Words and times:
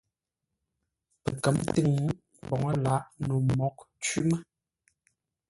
Pəkə̌m 1.23 1.55
tʉ̂ŋ 1.73 1.87
mboŋə́ 2.43 2.75
lǎʼ 2.85 3.03
no 3.25 3.33
mǒghʼ 3.55 3.77
cwí 4.03 4.21
mə́. 4.27 4.39